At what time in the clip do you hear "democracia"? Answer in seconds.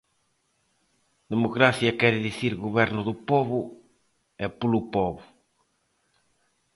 1.33-1.97